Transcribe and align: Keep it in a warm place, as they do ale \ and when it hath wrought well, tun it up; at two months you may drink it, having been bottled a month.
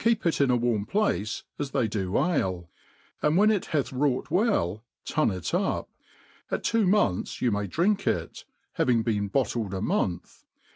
Keep 0.00 0.26
it 0.26 0.40
in 0.40 0.50
a 0.50 0.56
warm 0.56 0.86
place, 0.86 1.44
as 1.56 1.70
they 1.70 1.86
do 1.86 2.18
ale 2.18 2.68
\ 2.94 3.22
and 3.22 3.36
when 3.36 3.48
it 3.48 3.66
hath 3.66 3.92
wrought 3.92 4.28
well, 4.28 4.82
tun 5.04 5.30
it 5.30 5.54
up; 5.54 5.88
at 6.50 6.64
two 6.64 6.84
months 6.84 7.40
you 7.40 7.52
may 7.52 7.68
drink 7.68 8.04
it, 8.04 8.44
having 8.72 9.04
been 9.04 9.28
bottled 9.28 9.72
a 9.72 9.80
month. 9.80 10.42